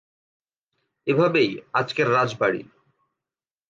[1.07, 1.49] এভাবেই
[1.73, 2.61] আজকের রাজবাড়ী।